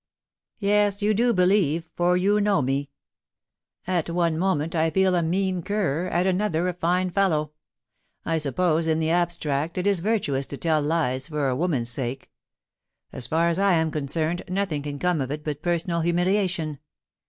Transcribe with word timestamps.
Yes, 0.57 1.03
you 1.03 1.13
do 1.13 1.31
believe, 1.31 1.87
for 1.95 2.17
you 2.17 2.41
know 2.41 2.63
me.... 2.63 2.89
At 3.85 4.09
one 4.09 4.35
moment 4.35 4.73
I 4.73 4.89
feel 4.89 5.13
a 5.13 5.21
mean 5.21 5.61
cur, 5.61 6.07
at 6.07 6.25
another 6.25 6.67
a 6.67 6.73
fine 6.73 7.11
fellow. 7.11 7.51
I 8.25 8.39
suppose 8.39 8.87
in 8.87 8.97
the 8.97 9.11
abstract 9.11 9.77
it 9.77 9.85
is 9.85 9.99
virtuous 9.99 10.47
to 10.47 10.57
tell 10.57 10.81
lies 10.81 11.27
for 11.27 11.49
a 11.49 11.55
woman*s 11.55 11.91
sake. 11.91 12.31
As 13.13 13.27
far 13.27 13.47
as 13.47 13.59
I 13.59 13.73
am 13.75 13.91
concerned, 13.91 14.41
nothing 14.49 14.81
can 14.81 14.97
come 14.97 15.21
of 15.21 15.29
it 15.29 15.43
but 15.43 15.61
personal 15.61 16.01
humiliation. 16.01 16.79